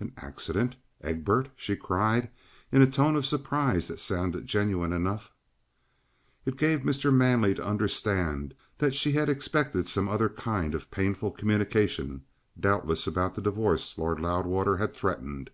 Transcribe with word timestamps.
"An 0.00 0.10
accident? 0.16 0.74
Egbert?" 1.02 1.50
she 1.54 1.76
cried, 1.76 2.30
in 2.72 2.80
a 2.80 2.86
tone 2.86 3.14
of 3.14 3.26
surprise 3.26 3.88
that 3.88 4.00
sounded 4.00 4.46
genuine 4.46 4.90
enough. 4.90 5.34
It 6.46 6.56
gave 6.56 6.80
Mr. 6.80 7.12
Manley 7.12 7.52
to 7.56 7.62
understand 7.62 8.54
that 8.78 8.94
she 8.94 9.12
had 9.12 9.28
expected 9.28 9.86
some 9.86 10.08
other 10.08 10.30
kind 10.30 10.74
of 10.74 10.90
painful 10.90 11.30
communication 11.32 12.24
doubtless 12.58 13.06
about 13.06 13.34
the 13.34 13.42
divorce 13.42 13.98
Lord 13.98 14.18
Loudwater 14.18 14.78
had 14.78 14.94
threatened. 14.94 15.50